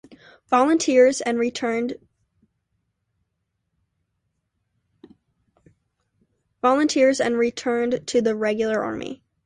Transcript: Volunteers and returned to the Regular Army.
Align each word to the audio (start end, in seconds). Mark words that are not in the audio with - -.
Volunteers 0.47 1.21
and 1.21 1.37
returned 1.37 1.93
to 6.63 8.21
the 8.23 8.33
Regular 8.35 8.83
Army. 8.83 9.21